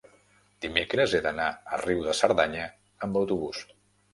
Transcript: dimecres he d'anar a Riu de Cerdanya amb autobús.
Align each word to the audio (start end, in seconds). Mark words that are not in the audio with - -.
dimecres 0.65 1.13
he 1.17 1.21
d'anar 1.27 1.49
a 1.53 1.79
Riu 1.83 2.01
de 2.09 2.17
Cerdanya 2.21 2.67
amb 3.09 3.21
autobús. 3.23 3.63